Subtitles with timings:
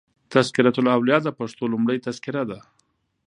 [0.33, 2.59] "تذکرة الاولیا" دپښتو لومړۍ تذکره ده.